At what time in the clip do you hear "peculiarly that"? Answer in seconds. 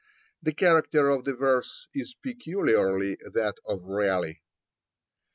2.15-3.57